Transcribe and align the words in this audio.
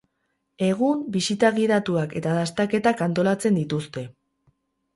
Egun 0.67 1.03
bisita 1.17 1.51
gidatuak 1.59 2.17
eta 2.21 2.33
dastaketak 2.39 3.07
antolatzen 3.09 3.63
dituzte. 3.63 4.07